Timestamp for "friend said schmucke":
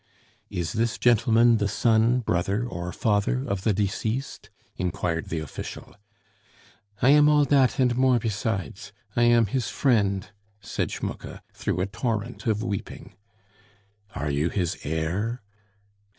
9.69-11.41